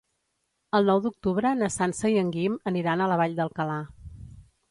El 0.77 0.87
nou 0.91 1.01
d'octubre 1.03 1.51
na 1.59 1.69
Sança 1.75 2.11
i 2.15 2.17
en 2.21 2.33
Guim 2.37 2.57
aniran 2.73 3.03
a 3.03 3.09
la 3.13 3.19
Vall 3.23 3.39
d'Alcalà. 3.41 3.79